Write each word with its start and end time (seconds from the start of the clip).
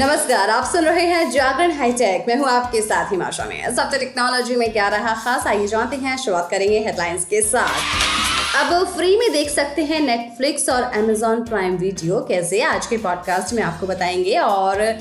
नमस्कार, 0.00 0.50
आप 0.50 0.64
सुन 0.64 0.84
रहे 0.84 1.06
हैं 1.06 1.30
जागरण 1.30 1.72
हाईटेक। 1.72 2.24
मैं 2.28 2.36
हूँ 2.36 2.48
आपके 2.48 2.80
साथ 2.80 3.10
हिमाशा 3.10 3.44
में 3.44 3.76
सब 3.76 3.90
टेक्नोलॉजी 3.90 4.56
में 4.56 4.72
क्या 4.72 4.88
रहा 4.88 5.14
खास, 5.14 5.46
आइए 5.46 5.66
जानते 5.66 5.96
हैं। 5.96 6.18
शुरुआत 6.18 6.48
करेंगे 6.50 6.78
हेडलाइंस 6.78 7.24
के 7.24 7.42
साथ। 7.42 7.80
अब 8.56 8.86
फ्री 8.86 9.16
में 9.16 9.32
देख 9.32 9.50
सकते 9.50 9.82
हैं 9.82 10.00
नेटफ्लिक्स 10.00 10.68
और 10.68 10.82
अमेजॉन 10.82 11.42
प्राइम 11.42 11.76
वीडियो 11.76 12.20
कैसे? 12.20 12.62
आज 12.62 12.86
के 12.86 12.96
पॉडकास्ट 12.96 13.54
में 13.54 13.62
आपको 13.62 13.86
बताएँगे 13.86 14.38
और 14.38 14.98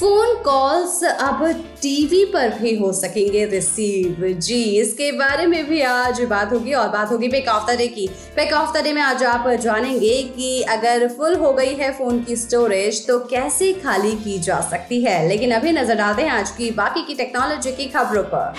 फ़ोन 0.00 0.34
कॉल्स 0.42 1.02
अब 1.04 1.42
टीवी 1.82 2.24
पर 2.24 2.50
भी 2.58 2.74
हो 2.76 2.92
सकेंगे 2.92 3.44
रिसीव 3.44 4.22
जी, 4.38 4.62
इसके 4.80 5.10
बारे 5.12 5.46
में 5.46 5.68
भी 5.68 5.80
आज 5.82 6.20
बात 6.30 6.52
होगी 6.52 6.72
और 6.72 6.88
बात 6.88 7.10
होगी 7.12 7.28
पेक 7.28 7.48
ऑफ़ 7.48 7.70
द 7.70 7.76
डे 7.78 7.88
की। 7.88 8.06
पैक 8.36 8.52
ऑफ़ 8.52 8.72
द 8.78 8.82
डे 8.84 8.92
में 8.92 9.02
आज 9.02 9.24
आप 9.24 9.48
जानेंगे 9.62 10.22
कि 10.36 10.62
अगर 10.70 11.06
फुल 11.08 11.34
हो 11.34 11.52
गई 11.52 11.74
है 11.74 11.92
फ़ोन 11.98 12.22
की 12.24 12.36
स्टोरेज 12.36 13.06
तो 13.06 13.18
कैसे 13.26 13.72
खाली 13.74 14.12
की 14.24 14.38
जा 14.38 14.60
सकती 14.70 15.02
है? 15.02 15.28
लेकिन 15.28 15.50
अभी 15.50 15.72
नज़र 15.72 15.94
डालते 15.94 16.22
हैं 16.22 16.30
आज 16.30 16.50
की 16.50 16.70
बाकी 16.70 17.02
की 17.02 17.14
टेक्नोलॉजी 17.14 17.72
की 17.72 17.86
खबरों 17.88 18.22
पर। 18.24 18.52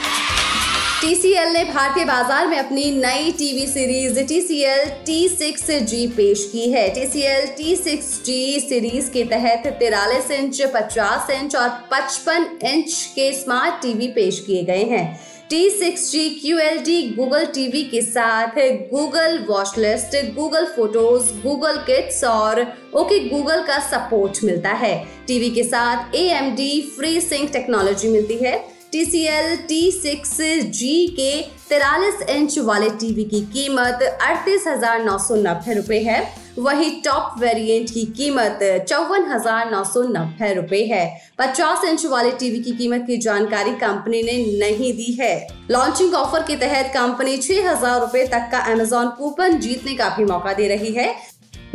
टीसीएल 1.01 1.47
ने 1.49 1.63
भारतीय 1.65 2.05
बाज़ार 2.05 2.47
में 2.47 2.57
अपनी 2.57 2.83
नई 2.93 3.31
TV 3.37 3.65
series 3.67 4.19
TCL 4.27 4.89
T 5.05 5.27
six 5.29 5.69
G 5.83 6.05
पेश 6.07 6.43
की 6.51 6.69
है। 6.71 6.87
TCL 6.95 7.45
T 7.57 7.75
six 7.75 8.09
G 8.25 8.59
series 8.59 9.09
के 9.11 9.23
तहत 9.23 9.65
तिरालीस 9.79 10.29
इंच, 10.31 10.61
पचास 10.75 11.29
इंच 11.31 11.55
और 11.55 11.69
पचपन 11.91 12.45
इंच 12.65 12.93
के 13.15 13.31
स्मार्ट 13.33 13.81
टीवी 13.81 14.07
पेश 14.07 14.39
किए 14.39 14.63
गए 14.63 14.83
हैं। 14.85 15.19
T 15.49 15.69
six 15.69 16.09
G 16.11 16.29
Q 16.31 16.57
L 16.59 16.77
D 16.79 17.01
Google 17.15 17.45
TV 17.55 17.83
के 17.83 18.01
साथ 18.01 18.59
Google 18.91 19.39
watch 19.49 19.77
list 19.77 20.15
Google 20.35 20.65
photos 20.75 21.31
Google 21.41 21.77
kids 21.87 22.23
और 22.25 22.61
ओके 22.93 23.19
गूगल 23.29 23.63
का 23.63 23.79
सपोर्ट 23.87 24.43
मिलता 24.43 24.73
है। 24.75 24.93
टीवी 25.27 25.49
के 25.49 25.63
साथ 25.63 26.15
A 26.15 26.23
M 26.35 26.53
D 26.55 26.81
free 26.97 27.19
sync 27.21 27.51
technology 27.53 28.09
मिलती 28.09 28.37
है। 28.43 28.53
TCL 28.93 29.45
T6G 29.67 30.87
के 31.09 31.41
तिरालीस 31.69 32.21
इंच 32.29 32.57
वाले 32.59 32.89
टीवी 32.99 33.23
की 33.25 33.39
कीमत 33.53 34.01
अड़तीस 34.21 34.67
हज़ार 34.67 35.03
नौ 35.03 35.17
सौ 35.17 35.35
नब्बे 35.37 35.73
रुपए 35.73 35.99
है। 35.99 36.19
वही 36.57 36.89
टॉप 37.01 37.35
वेरिएंट 37.39 37.89
की 37.89 38.03
कीमत 38.17 38.59
चौवन 38.89 39.31
हज़ार 39.31 39.71
नौ 39.71 39.83
सौ 39.83 40.01
नब्बे 40.09 40.53
रुपए 40.53 40.83
है। 40.85 41.05
पचास 41.39 41.85
इंच 41.85 42.05
वाले 42.05 42.31
टीवी 42.39 42.59
की 42.59 42.71
कीमत 42.77 43.03
की 43.07 43.17
जानकारी 43.19 43.75
कंपनी 43.79 44.23
ने 44.23 44.37
नहीं 44.59 44.93
दी 44.93 45.11
है। 45.21 45.35
लॉन्चिंग 45.71 46.13
ऑफ़र 46.15 46.43
के 46.43 46.55
तहत 46.57 46.93
कंपनी 46.93 47.37
छह 47.39 47.69
हज़ार 47.69 47.99
रूपए 48.01 48.27
तक 48.27 48.49
का 48.51 48.59
अमेजोन 48.73 49.09
कूपन 49.17 49.59
जीतने 49.59 49.95
का 49.95 50.15
भी 50.17 50.25
मौका 50.25 50.53
दे 50.53 50.67
रही 50.67 50.91
है। 50.93 51.13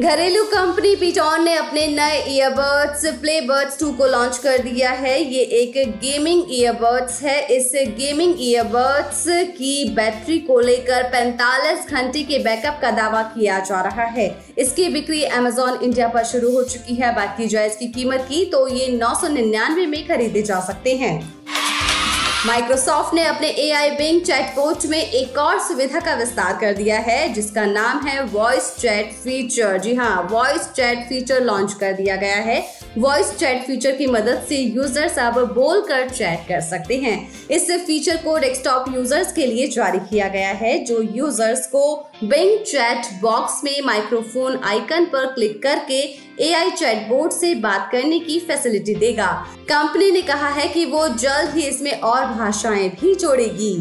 घरेलू 0.01 0.43
कंपनी 0.45 0.95
पीटॉन 0.97 1.45
ने 1.45 1.55
अपने 1.57 1.87
नए 1.89 2.17
ईयरबड्स 2.29 3.05
प्लेबर्ड्स 3.21 3.79
2 3.79 3.93
को 3.99 4.07
लॉन्च 4.07 4.39
कर 4.39 4.59
दिया 4.59 4.91
है। 4.93 5.15
ये 5.25 5.43
एक 5.61 5.79
गेमिंग 6.01 6.53
ईयरबड्स 6.53 7.21
है। 7.23 7.39
इस 7.47 7.71
गेमिंग 7.99 8.35
ईयरबड्स 8.41 9.25
की 9.53 9.89
बैटरी 9.91 10.39
को 10.39 10.59
लेकर 10.61 11.09
45 11.13 11.89
घंटे 11.91 12.23
के 12.23 12.39
बैकअप 12.39 12.79
का 12.83 12.91
दावा 12.91 13.23
किया 13.31 13.59
जा 13.61 13.81
रहा 13.81 14.07
है। 14.19 14.29
इसकी 14.59 14.89
बिक्री 14.89 15.23
अमेजोन 15.25 15.79
इंडिया 15.83 16.09
पर 16.09 16.25
शुरू 16.25 16.53
हो 16.53 16.63
चुकी 16.65 16.95
है। 16.95 17.15
बात 17.17 17.35
की 17.39 17.47
जाए 17.47 17.67
इसकी 17.67 17.89
कीमत 17.89 18.27
की 18.29 18.45
तो 18.53 18.67
ये 18.69 18.89
नौ 18.99 19.15
सौ 19.21 19.29
निन्यानवे 19.29 19.87
में 19.87 20.03
खरीदे 20.09 20.43
जा 20.43 20.61
सकते 20.61 20.97
हैं। 20.97 21.15
माइक्रोसॉफ्ट 22.47 23.15
ने 23.15 23.23
अपने 23.25 23.49
ए 23.51 23.71
आई 23.73 23.91
बिंग 23.91 24.21
चैटबॉट 24.23 24.85
में 24.87 24.99
एक 24.99 25.39
और 25.39 25.59
सुविधा 25.61 26.01
का 26.01 26.15
विस्तार 26.15 26.57
कर 26.57 26.75
दिया 26.75 26.99
है, 26.99 27.33
जिसका 27.33 27.65
नाम 27.67 28.01
है 28.07 28.23
वॉइस 28.25 28.71
चैट 28.79 29.13
फीचर 29.15 29.79
जी 29.79 29.95
हाँ 29.95 30.29
वॉइस 30.31 30.69
चैट 30.77 30.99
फीचर 31.09 31.43
लॉन्च 31.45 31.73
कर 31.81 31.93
दिया 31.93 32.17
गया 32.17 32.37
है। 32.41 32.61
वॉइस 32.99 33.35
चैट 33.39 33.65
फीचर 33.67 33.97
की 33.97 34.07
मदद 34.07 34.45
से 34.49 34.57
यूज़र्स 34.57 35.19
अब 35.19 35.41
बोलकर 35.55 36.09
चैट 36.11 36.47
कर 36.49 36.61
सकते 36.61 36.97
हैं। 36.97 37.17
इस 37.51 37.71
फीचर 37.87 38.17
को 38.17 38.37
डेस्कटॉप 38.39 38.95
यूज़र्स 38.95 39.33
के 39.33 39.47
लिए 39.47 39.67
जारी 39.69 39.99
किया 40.11 40.29
गया 40.29 40.53
है, 40.53 40.79
जो 40.85 41.01
यूज़र्स 41.03 41.67
को 41.67 41.95
बिंग 42.25 42.59
चैट 42.65 43.11
बॉक्स 43.23 43.61
में 43.65 43.81
माइक्रोफोन 43.87 44.61
आइकन 44.65 45.05
पर 45.07 45.27
क्लिक 45.35 45.63
करके 45.63 46.05
एआई 46.41 46.71
चैटबोर्ड 46.71 47.33
से 47.33 47.55
बात 47.55 47.89
करने 47.93 48.19
की 48.19 48.39
फैसिलिटी 48.41 48.95
देगा। 48.95 49.27
कंपनी 49.69 50.11
ने 50.11 50.23
कहा 50.23 50.49
है 50.49 50.69
कि 50.69 50.85
वो 50.85 51.07
जल्द 51.09 51.55
ही 51.55 51.63
इसमें 51.63 52.01
और 52.01 52.27
भाषाएँ 52.27 52.89
भी 52.91 53.15
जोड़ेगी। 53.15 53.73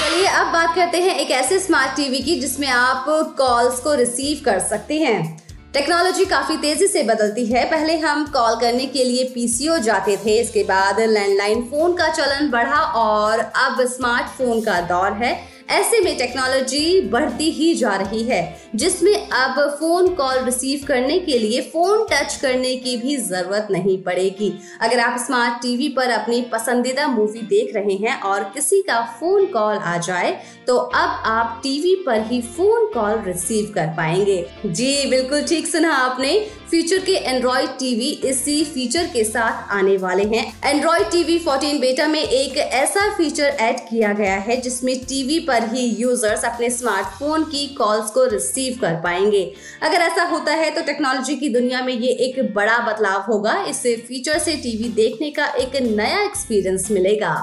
चलिए, 0.00 0.26
अब 0.26 0.46
बात 0.46 0.74
करते 0.74 1.00
हैं 1.00 1.14
एक 1.14 1.30
ऐसे 1.30 1.58
स्मार्ट 1.58 1.96
टीवी 1.96 2.18
की 2.18 2.40
जिसमें 2.40 2.68
आप 2.68 3.04
कॉल्स 3.38 3.80
को 3.80 3.94
रिसीव 3.94 4.42
कर 4.44 4.58
सकते 4.58 4.98
हैं। 4.98 5.46
टेक्नोलॉजी 5.74 6.24
काफ़ी 6.24 6.56
तेज़ी 6.56 6.86
से 6.86 7.02
बदलती 7.02 7.46
है। 7.46 7.64
पहले 7.64 7.96
हम 7.96 8.26
कॉल 8.26 8.54
करने 8.60 8.86
के 8.86 9.04
लिए 9.04 9.24
पीसीओ 9.24 9.78
जाते 9.78 10.16
थे। 10.16 10.38
इसके 10.40 10.62
बाद 10.62 11.00
लैंडलाइन 11.00 11.62
फ़ोन 11.62 11.92
का 11.92 12.08
चलन 12.08 12.50
बढ़ा 12.50 12.80
और 12.80 13.38
अब 13.38 13.84
स्मार्टफ़ोन 13.86 14.60
का 14.60 14.80
दौर 14.80 15.12
है। 15.12 15.55
ऐसे 15.68 16.00
में 16.00 16.16
टेक्नोलॉजी 16.18 17.00
बढ़ती 17.10 17.50
ही 17.50 17.72
जा 17.74 17.94
रही 17.96 18.22
है, 18.24 18.40
जिसमें 18.74 19.14
अब 19.14 19.58
फ़ोन 19.70 20.08
कॉल 20.14 20.44
रिसीव 20.44 20.84
करने 20.88 21.18
के 21.18 21.38
लिए 21.38 21.60
फ़ोन 21.72 22.06
टच 22.12 22.36
करने 22.42 22.74
की 22.76 22.96
भी 22.96 23.16
ज़रूरत 23.18 23.68
नहीं 23.70 23.96
पड़ेगी। 24.02 24.52
अगर 24.80 25.00
आप 25.00 25.18
स्मार्ट 25.20 25.62
टीवी 25.62 25.88
पर 25.88 26.10
अपनी 26.10 26.40
पसंदीदा 26.52 27.06
मूवी 27.08 27.42
देख 27.48 27.74
रहे 27.74 27.94
हैं 27.96 28.20
और 28.22 28.44
किसी 28.54 28.82
का 28.82 29.00
फ़ोन 29.20 29.46
कॉल 29.46 29.76
आ 29.76 29.96
जाए 29.98 30.30
तो 30.66 30.76
अब 30.76 31.22
आप 31.26 31.60
टीवी 31.62 31.94
पर 32.06 32.20
ही 32.26 32.40
फ़ोन 32.42 32.86
कॉल 32.94 33.22
रिसीव 33.26 33.72
कर 33.74 33.86
पाएँगे। 33.96 34.44
जी, 34.66 35.06
बिल्कुल 35.10 35.42
ठीक 35.42 35.66
सुना 35.66 35.92
आपने। 35.94 36.38
फ्यूचर 36.70 36.98
के 36.98 37.12
एंड्रॉइड 37.12 37.68
टीवी 37.78 38.08
इसी 38.24 38.62
फीचर 38.64 39.06
के 39.06 39.22
साथ 39.24 39.72
आने 39.72 39.96
वाले 39.96 40.24
हैं। 40.26 40.44
एंड्रॉइड 40.64 41.10
टीवी 41.10 41.38
14 41.40 41.78
बेटा 41.80 42.06
में 42.08 42.20
एक 42.20 42.56
ऐसा 42.58 43.08
फीचर 43.16 43.44
ऐड 43.44 43.78
किया 43.80 44.12
गया 44.12 44.36
है, 44.36 44.56
जिसमें 44.56 44.98
टीवी 45.00 45.38
पर 45.40 45.55
ही 45.64 45.86
यूज़र्स 45.98 46.44
अपने 46.44 46.70
स्मार्टफ़ोन 46.70 47.44
की 47.44 47.66
कॉल्स 47.74 48.10
को 48.10 48.24
रिसीव 48.26 48.78
कर 48.80 48.94
पाएँगे। 49.04 49.42
अगर 49.82 50.02
ऐसा 50.02 50.22
होता 50.24 50.52
है 50.52 50.70
तो 50.70 50.82
टेक्नोलॉजी 50.82 51.36
की 51.36 51.48
दुनिया 51.48 51.82
में 51.82 51.92
ये 51.92 52.12
एक 52.26 52.40
बड़ा 52.54 52.78
बदलाव 52.86 53.20
होगा। 53.22 53.54
इससे 53.68 53.94
फीचर 54.08 54.38
से 54.38 54.56
टीवी 54.56 54.88
देखने 54.94 55.30
का 55.30 55.46
एक 55.56 55.76
नया 55.82 56.22
एक्सपीरियंस 56.24 56.90
मिलेगा। 56.90 57.34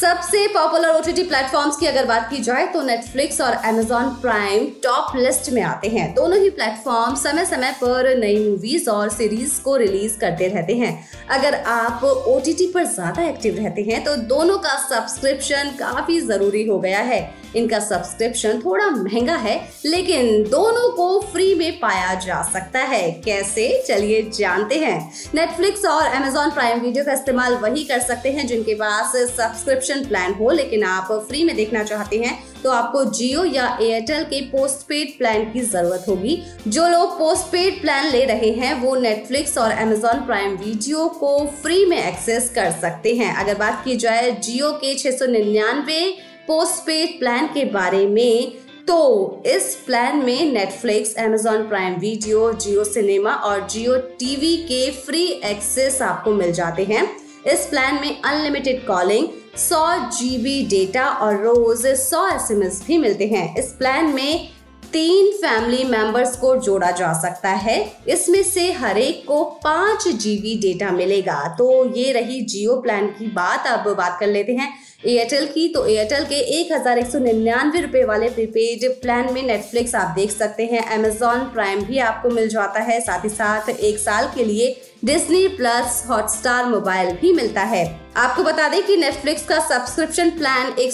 सबसे 0.00 0.46
पॉपुलर 0.48 0.88
ओटीटी 0.88 1.22
प्लेटफॉर्म्स 1.22 1.76
की 1.76 1.86
अगर 1.86 2.04
बात 2.06 2.28
की 2.30 2.36
जाए 2.40 2.66
तो 2.72 2.82
नेटफ्लिक्स 2.82 3.40
और 3.40 3.52
अमेजॉन 3.52 4.08
प्राइम 4.20 4.66
टॉप 4.84 5.16
लिस्ट 5.16 5.50
में 5.52 5.60
आते 5.62 5.88
हैं। 5.88 6.12
दोनों 6.14 6.38
ही 6.38 6.50
प्लेटफॉर्म 6.50 7.14
समय 7.16 7.44
समय 7.44 7.72
पर 7.80 8.14
नई 8.18 8.38
मूवीज़ 8.40 8.88
और 8.90 9.08
सीरीज़ 9.10 9.60
को 9.62 9.76
रिलीज़ 9.76 10.18
करते 10.18 10.48
रहते 10.48 10.74
हैं। 10.76 10.92
अगर 11.30 11.54
आप 11.68 12.04
ओटीटी 12.04 12.66
पर 12.74 12.84
ज़्यादा 12.86 13.22
एक्टिव 13.22 13.56
रहते 13.56 13.82
हैं 13.82 14.02
तो 14.04 14.14
दोनों 14.28 14.58
का 14.58 14.76
सब्सक्रिप्शन 14.84 15.74
काफ़ी 15.78 16.20
ज़रूरी 16.20 16.66
हो 16.66 16.78
गया 16.78 17.00
है। 17.02 17.20
इनका 17.56 17.78
सब्सक्रिप्शन 17.80 18.60
थोड़ा 18.60 18.88
महँगा 18.88 19.34
है, 19.36 19.54
लेकिन 19.86 20.42
दोनों 20.44 20.88
को 20.96 21.20
फ्री 21.32 21.54
में 21.54 21.78
पाया 21.80 22.14
जा 22.16 22.42
सकता 22.52 22.80
है। 22.80 23.10
कैसे? 23.24 23.66
चलिए 23.86 24.22
जानते 24.30 24.78
हैं। 24.78 24.98
नेटफ्लिक्स 25.34 25.84
और 25.86 26.06
अमेजॉन 26.08 26.50
प्राइम 26.50 26.80
वीडियो 26.80 27.04
का 27.04 27.12
इस्तेमाल 27.12 27.54
वही 27.58 27.84
कर 27.84 28.00
सकते 28.00 28.32
हैं 28.32 28.46
जिनके 28.46 28.74
पास 28.74 29.16
सब्सक्रिप्शन 29.16 29.86
प्लान 30.04 30.32
हो, 30.34 30.50
लेकिन 30.50 30.84
आप 30.84 31.12
फ्री 31.28 31.42
में 31.44 31.54
देखना 31.56 31.82
चाहते 31.84 32.18
हैं 32.18 32.36
तो 32.62 32.70
आपको 32.70 33.04
जियो 33.06 33.44
या 33.44 33.66
एयरटेल 33.82 34.24
के 34.24 34.40
पोस्ट 34.50 34.86
पेड 34.88 35.16
प्लान 35.18 35.44
की 35.52 35.60
ज़रूरत 35.62 36.04
होगी। 36.08 36.36
जो 36.68 36.86
लोग 36.88 37.18
पोस्ट 37.18 37.52
पेड 37.52 37.80
प्लान 37.80 38.10
ले 38.12 38.24
रहे 38.24 38.50
हैं, 38.52 38.74
वो 38.80 38.94
नेटफ्लिक्स 38.96 39.58
और 39.58 39.70
अमेजोन 39.72 40.24
प्राइम 40.26 40.56
वीडियो 40.56 41.08
को 41.20 41.36
फ्री 41.62 41.84
में 41.84 41.98
एक्सेस 41.98 42.50
कर 42.54 42.70
सकते 42.80 43.14
हैं। 43.16 43.34
अगर 43.34 43.58
बात 43.58 43.82
की 43.84 43.96
जाए 43.96 44.30
जियो 44.38 44.72
के 44.74 44.94
छह 44.94 45.10
सौ 45.10 45.26
निन्यानवे 45.26 46.00
पोस्ट 46.48 46.86
पेड 46.86 47.18
प्लान 47.18 47.46
के 47.54 47.64
बारे 47.72 48.06
में 48.08 48.52
तो 48.88 49.42
इस 49.46 49.74
प्लान 49.86 50.16
में 50.16 50.52
Netflix 50.52 51.14
Amazon 51.18 51.66
Prime 51.68 51.94
video 51.94 52.52
Jio 52.54 52.84
cinema 52.84 53.32
और 53.32 53.66
जियो 53.68 53.96
टीवी 54.18 54.56
के 54.64 54.90
फ्री 54.96 55.24
एक्सेस 55.44 56.00
आपको 56.02 56.30
मिल 56.32 56.52
जाते 56.52 56.84
हैं। 56.84 57.06
इस 57.48 57.66
प्लान 57.66 57.94
में 57.94 58.20
अनलिमिटेड 58.22 58.86
कॉलिंग 58.86 59.26
100 59.58 60.10
जीबी 60.10 60.62
डेटा 60.66 61.08
और 61.08 61.36
रोज 61.42 61.86
100 61.86 62.26
एसएमएस 62.28 62.82
भी 62.86 62.98
मिलते 62.98 63.26
हैं। 63.26 63.56
इस 63.56 63.72
प्लान 63.72 64.06
में 64.14 64.48
तीन 64.92 65.30
फैमिली 65.32 65.84
मेंबर्स 65.84 66.36
को 66.36 66.54
जोड़ा 66.56 66.90
जा 66.90 67.12
सकता 67.12 67.48
है। 67.48 67.78
इसमें 68.08 68.42
से 68.42 68.70
हर 68.72 68.98
एक 68.98 69.24
को 69.26 69.42
पाँच 69.64 70.08
जीबी 70.08 70.54
डेटा 70.60 70.90
मिलेगा। 70.90 71.42
तो 71.58 71.84
ये 71.96 72.12
रही 72.12 72.40
जियो 72.42 72.76
प्लान 72.80 73.06
की 73.08 73.26
बात। 73.32 73.66
अब 73.66 73.88
बात 73.94 74.16
कर 74.20 74.26
लेते 74.26 74.52
हैं 74.52 74.72
एयरटेल 75.06 75.46
की। 75.46 75.66
तो 75.68 75.86
एयरटेल 75.86 76.24
के 76.24 76.40
एक 76.60 76.72
हज़ार 76.72 76.98
एक 76.98 77.06
सौ 77.06 77.18
निन्यानवे 77.18 77.80
रुपए 77.80 78.04
वाले 78.04 78.28
प्रीपेड 78.28 78.88
प्लान 79.02 79.32
में 79.34 79.42
नेटफ्लिक्स 79.42 79.94
आप 79.94 80.14
देख 80.16 80.30
सकते 80.30 80.66
हैं। 80.66 80.82
अमेजॉन 80.98 81.44
प्राइम 81.50 81.84
भी 81.84 81.98
आपको 82.04 82.30
मिल 82.30 82.48
जाता 82.48 82.80
है। 82.82 83.00
साथ 83.00 83.24
ही 83.24 83.30
साथ 83.30 83.68
एक 83.70 83.98
साल 83.98 84.30
के 84.34 84.44
लिए 84.44 84.70
डिज्नी 85.04 85.46
प्लस 85.48 86.02
हॉटस्टार 86.08 86.64
मोबाइल 86.66 87.10
भी 87.10 87.32
मिलता 87.32 87.62
है। 87.62 87.84
आपको 88.16 88.42
बता 88.42 88.68
दें 88.68 88.82
कि 88.82 88.96
नेटफ्लिक्स 88.96 89.44
का 89.44 89.58
सब्सक्रिप्शन 89.58 90.30
प्लान 90.30 90.72
एक 90.78 90.92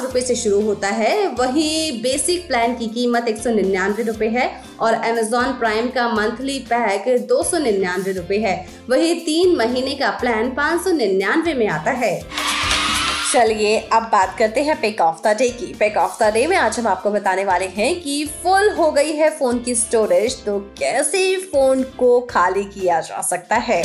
रुपए 0.00 0.20
से 0.20 0.34
शुरू 0.34 0.60
होता 0.60 0.88
है। 0.88 1.26
वही 1.28 1.90
बेसिक 2.02 2.46
प्लान 2.48 2.76
की 2.76 2.86
कीमत 2.86 3.28
एक 3.28 3.38
सौ 3.38 3.50
निन्यानवे 3.50 4.02
रुपए 4.02 4.28
है 4.28 4.48
और 4.80 4.94
अमेजोन 4.94 5.52
प्राइम 5.52 5.90
का 5.90 6.08
मंथली 6.08 6.58
पैक 6.70 7.08
दो 7.28 7.42
सौ 7.42 7.58
निन्यानवे 7.58 8.12
रुपए 8.12 8.38
है। 8.38 8.56
वही 8.90 9.14
तीन 9.14 9.56
महीने 9.56 9.94
का 9.94 10.10
प्लान 10.10 10.50
पाँच 10.50 10.84
सौ 10.84 10.92
निन्यानवे 10.92 11.54
में 11.54 11.66
आता 11.68 11.90
है। 11.90 12.14
चलिए 13.32 13.76
अब 13.92 14.02
बात 14.02 14.34
करते 14.38 14.62
हैं 14.62 14.80
पिक 14.80 15.00
ऑफ़ 15.00 15.20
द 15.24 15.36
डे 15.36 15.48
की। 15.48 15.66
पिक 15.74 15.96
ऑफ़ 15.96 16.22
द 16.22 16.32
डे 16.34 16.46
में 16.46 16.56
आज 16.56 16.78
हम 16.78 16.86
आपको 16.86 17.10
बताने 17.10 17.44
वाले 17.44 17.66
हैं 17.66 18.00
कि 18.00 18.24
फुल 18.42 18.70
हो 18.70 18.90
गई 18.92 19.12
है 19.12 19.28
फ़ोन 19.30 19.58
की 19.58 19.74
स्टोरेज 19.74 20.36
तो 20.44 20.58
कैसे 20.78 21.36
फ़ोन 21.52 21.82
को 21.98 22.20
खाली 22.20 22.64
किया 22.64 23.00
जा 23.00 23.20
सकता 23.22 23.56
है? 23.56 23.82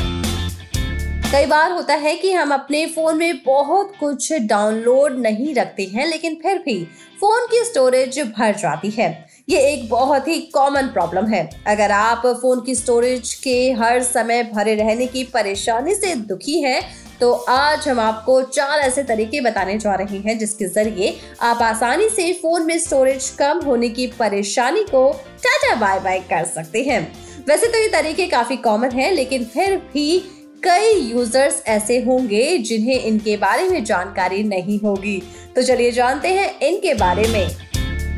कई 1.32 1.46
बार 1.46 1.72
होता 1.72 1.94
है 1.94 2.16
कि 2.16 2.32
हम 2.32 2.54
अपने 2.54 2.86
फ़ोन 2.86 3.18
में 3.18 3.44
बहुत 3.44 3.94
कुछ 4.00 4.32
डाउनलोड 4.34 5.20
नहीं 5.20 5.54
रखते 5.56 5.84
हैं, 5.86 6.08
लेकिन 6.08 6.36
फिर 6.36 6.58
भी 6.58 6.84
फ़ोन 7.20 7.48
की 7.52 7.64
स्टोरेज 7.66 8.20
भर 8.40 8.56
जाती 8.56 8.90
है। 8.90 9.26
ये 9.50 9.60
एक 9.74 9.90
बहुत 9.90 10.28
ही 10.28 10.40
कॉमन 10.54 10.88
प्रॉब्लम 10.88 11.26
है। 11.28 11.50
अगर 11.68 11.92
आप 11.92 12.28
फ़ोन 12.42 12.62
की 12.62 12.76
स्टोरेज 12.76 13.34
के 13.34 13.72
हर 13.72 14.04
समय 14.04 14.44
भरे 14.44 14.76
रहने 14.76 15.08
की 15.08 15.24
परेशानी 15.24 15.96
से 15.96 16.16
दुखी 16.16 16.62
हैं 16.62 16.82
तो 17.20 17.32
आज 17.32 17.88
हम 17.88 18.00
आपको 18.00 18.42
चार 18.42 18.80
ऐसे 18.80 19.04
तरीके 19.04 19.42
बताने 19.42 19.78
जा 19.78 19.94
रहे 19.96 20.18
हैं 20.18 20.38
जिसके 20.40 20.66
ज़रिए 20.66 21.18
आप 21.42 21.62
आसानी 21.62 22.10
से 22.10 22.32
फ़ोन 22.34 22.66
में 22.66 22.78
स्टोरेज 22.80 23.30
कम 23.30 23.60
होने 23.60 23.90
की 23.90 24.08
परेशानी 24.20 24.84
को 24.84 25.10
टाटा 25.44 25.76
बाय 25.76 26.00
बाय 26.00 26.20
कर 26.20 26.46
सकते 26.46 26.84
हैं। 26.84 27.02
वैसे 27.48 27.68
तो 27.68 27.78
ये 27.78 27.90
तरीके 27.90 28.26
काफ़ी 28.28 28.58
कॉमन 28.58 28.90
हैं, 28.90 29.12
लेकिन 29.12 29.46
फिर 29.46 29.76
भी 29.94 30.18
कई 30.64 30.94
यूज़र्स 31.02 31.62
ऐसे 31.68 32.00
होंगे 32.00 32.58
जिन्हें 32.58 33.02
इनके 33.02 33.38
बारे 33.38 33.68
में 33.70 33.84
जानकारी 33.84 34.44
नहीं 34.44 34.80
होगी। 34.80 35.22
तो 35.56 35.62
चलिए 35.62 35.92
जानते 35.92 36.28
हैं 36.28 36.60
इनके 36.60 36.94
बारे 36.94 37.28
में। 37.28 37.48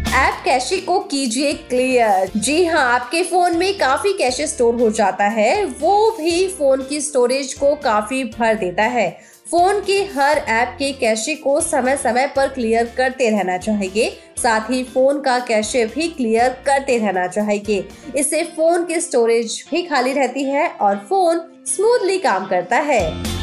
ऐप 0.08 0.42
कैशे 0.46 0.78
को 0.78 1.00
कीजिए 1.00 1.54
क्लियर। 1.54 2.32
जी 2.38 2.66
हाँ 2.66 2.84
आपके 2.94 3.24
फ़ोन 3.24 3.58
में 3.58 3.78
काफ़ी 3.78 4.14
कैशे 4.14 4.48
स्टोर 4.48 4.76
हो 4.76 4.90
जाता 4.90 5.24
है। 5.24 5.66
वो 5.66 6.12
भी 6.12 6.48
फ़ोन 6.48 6.84
की 6.84 7.02
स्टोरेज 7.02 7.54
को 7.54 7.74
काफ़ी 7.76 8.24
भर 8.24 8.56
देता 8.56 8.84
है। 8.84 9.10
फ़ोन 9.52 9.80
के 9.82 10.00
हर 10.16 10.38
ऐप 10.38 10.76
के 10.80 10.92
कैशे 10.92 11.36
को 11.36 11.60
समय 11.62 11.98
समय 11.98 12.28
पर 12.28 12.48
क्लियर 12.48 12.94
करते 12.98 13.30
रहना 13.30 13.58
चाहिए। 13.58 14.10
साथ 14.44 14.70
ही 14.72 14.84
फ़ोन 14.84 15.22
का 15.22 15.40
कैशे 15.40 15.86
भी 15.86 16.08
क्लियर 16.08 16.50
करते 16.66 16.98
रहना 16.98 17.28
चाहिए। 17.28 17.88
इससे 18.16 18.44
फ़ोन 18.44 18.86
की 18.86 19.00
स्टोरेज 19.00 19.64
भी 19.72 19.84
खाली 19.84 20.14
रहती 20.14 20.44
है 20.44 20.68
और 20.72 20.96
फ़ोन 21.10 21.42
स्मूथली 21.68 22.18
काम 22.18 22.48
करता 22.48 22.78
है। 22.78 23.37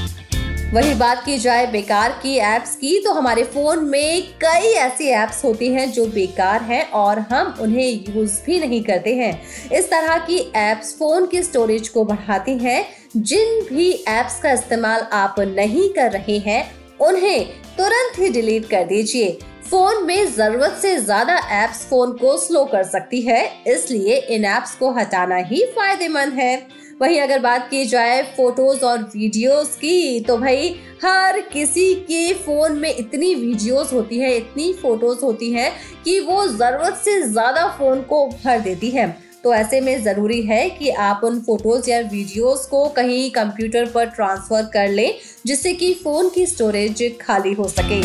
वही 0.75 0.95
बात 0.95 1.23
की 1.25 1.37
जाए 1.39 1.67
बेकार 1.73 2.13
की 2.23 2.35
एप्स 2.37 2.75
की 2.77 2.99
तो 3.01 3.13
हमारे 3.13 3.43
फ़ोन 3.45 3.85
में 3.85 4.23
कई 4.41 4.73
ऐसी 4.77 5.09
एप्स 5.15 5.45
होती 5.45 5.69
हैं 5.73 5.91
जो 5.93 6.07
बेकार 6.07 6.63
हैं 6.63 6.83
और 6.93 7.19
हम 7.31 7.55
उन्हें 7.63 8.15
यूज़ 8.15 8.41
भी 8.47 8.59
नहीं 8.61 8.83
करते 8.85 9.15
हैं। 9.15 9.31
इस 9.73 9.89
तरह 9.91 10.19
की 10.27 10.39
एप्स 10.57 10.93
फ़ोन 10.99 11.27
की 11.27 11.43
स्टोरेज 11.43 11.89
को 11.89 12.05
बढ़ाती 12.05 12.57
हैं। 12.59 12.85
जिन 13.17 13.63
भी 13.69 13.91
एप्स 13.93 14.41
का 14.43 14.53
इस्तेमाल 14.53 15.07
आप 15.13 15.41
नहीं 15.41 15.89
कर 15.91 16.11
रहे 16.13 16.39
हैं, 16.41 16.63
उन्हें 17.01 17.47
तुरंत 17.77 18.19
ही 18.19 18.31
डिलीट 18.33 18.69
कर 18.71 18.85
दीजिए। 18.85 19.39
फ़ोन 19.65 20.05
में 20.07 20.33
ज़रूरत 20.33 20.79
से 20.83 20.97
ज़्यादा 20.99 21.37
एप्स 21.63 21.87
फ़ोन 21.89 22.13
को 22.17 22.37
स्लो 22.39 22.65
कर 22.65 22.83
सकती 22.85 23.21
है, 23.23 23.51
इसलिए 23.67 24.17
इन 24.17 24.45
एप्स 24.47 24.75
को 24.75 24.93
हटाना 24.93 25.37
ही 25.37 25.65
फ़ायदेमंद 25.77 26.33
है। 26.33 26.57
वहीं 27.01 27.21
अगर 27.21 27.39
बात 27.39 27.67
की 27.71 27.85
जाए 27.85 28.23
फ़ोटोज़ 28.37 28.85
और 28.85 29.03
वीडियोस 29.15 29.75
की 29.77 30.21
तो 30.21 30.37
भाई 30.39 30.69
हर 31.05 31.41
किसी 31.53 31.95
के 32.03 32.33
फ़ोन 32.35 32.77
में 32.79 32.95
इतनी 32.97 33.35
वीडियोस 33.35 33.93
होती 33.93 34.19
है, 34.19 34.37
इतनी 34.37 34.73
फ़ोटोज़ 34.73 35.25
होती 35.25 35.51
हैं 35.53 35.71
कि 36.05 36.19
वो 36.21 36.47
ज़रूरत 36.49 36.97
से 36.97 37.21
ज़्यादा 37.23 37.67
फ़ोन 37.79 38.03
को 38.03 38.27
भर 38.29 38.61
देती 38.61 38.91
है। 38.91 39.09
तो 39.45 39.55
ऐसे 39.55 39.81
में 39.81 40.03
ज़रूरी 40.03 40.41
है 40.43 40.69
कि 40.71 40.91
आप 40.91 41.21
उन 41.25 41.41
फ़ोटोज़ 41.41 41.91
या 41.91 41.99
वीडियोस 42.03 42.67
को 42.67 42.85
कहीं 42.91 43.31
कंप्यूटर 43.31 43.91
पर 43.91 44.07
ट्रांसफ़र 44.07 44.71
कर 44.75 44.89
लें, 44.89 45.15
जिससे 45.47 45.73
कि 45.73 45.93
फ़ोन 45.95 46.31
की 46.35 46.47
स्टोरेज 46.47 47.03
खाली 47.21 47.53
हो 47.53 47.69
सके। 47.71 48.01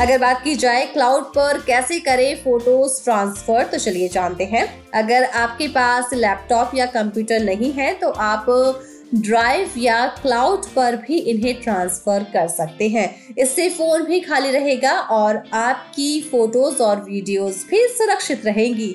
अगर 0.00 0.18
बात 0.18 0.42
की 0.42 0.54
जाए 0.54 0.84
क्लाउड 0.86 1.24
पर 1.34 1.58
कैसे 1.66 1.98
करें 2.00 2.42
फ़ोटोज़ 2.42 3.02
ट्रांसफ़र 3.04 3.64
तो 3.68 3.78
चलिए 3.78 4.08
जानते 4.08 4.44
हैं। 4.44 4.64
अगर 4.94 5.24
आपके 5.24 5.66
पास 5.68 6.10
लैपटॉप 6.14 6.74
या 6.74 6.86
कंप्यूटर 6.86 7.42
नहीं 7.44 7.72
है 7.72 7.92
तो 7.94 8.10
आप 8.10 8.46
ड्राइव 9.16 9.72
या 9.78 10.06
क्लाउड 10.22 10.66
पर 10.66 10.96
भी 10.98 11.18
इन्हें 11.24 11.60
ट्रांसफ़र 11.62 12.24
कर 12.32 12.48
सकते 12.48 12.88
हैं। 12.88 13.34
इससे 13.38 13.68
फ़ोन 13.70 14.04
भी 14.04 14.20
खाली 14.20 14.50
रहेगा 14.50 14.92
और 14.92 15.42
आपकी 15.54 16.20
फ़ोटोज़ 16.22 16.82
और 16.82 17.00
वीडियोस 17.02 17.64
भी 17.70 17.86
सुरक्षित 17.88 18.46
रहेंगी। 18.46 18.94